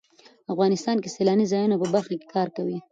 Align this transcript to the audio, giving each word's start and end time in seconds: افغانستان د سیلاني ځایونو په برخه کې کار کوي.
افغانستان 0.53 0.95
د 1.03 1.05
سیلاني 1.15 1.45
ځایونو 1.51 1.75
په 1.81 1.87
برخه 1.93 2.13
کې 2.19 2.27
کار 2.35 2.47
کوي. 2.57 2.77